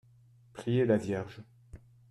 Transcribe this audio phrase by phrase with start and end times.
[0.53, 1.43] Prier la Vierge.